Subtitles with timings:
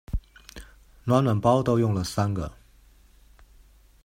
[1.05, 2.57] 暖暖包都用了三个